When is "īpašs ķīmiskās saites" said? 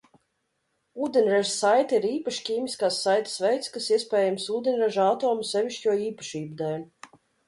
2.11-3.35